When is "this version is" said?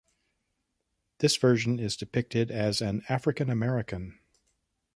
1.19-1.95